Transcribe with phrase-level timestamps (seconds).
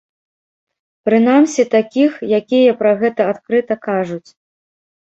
[1.09, 2.11] Прынамсі такіх,
[2.41, 4.27] якія пра гэта адкрыта кажуць.